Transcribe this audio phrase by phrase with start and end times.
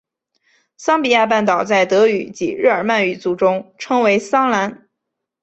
[0.77, 4.89] 桑比亚半岛在德语及日耳曼语族中称为桑兰。